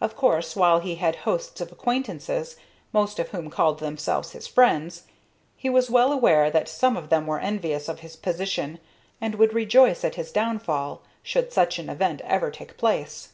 [0.00, 2.56] Of course, while he had hosts of acquaintances,
[2.90, 5.02] most of whom called themselves his friends,
[5.58, 8.78] he was well aware that some of them were envious of his position
[9.20, 13.32] and would rejoice at his downfall, should such an event ever take place.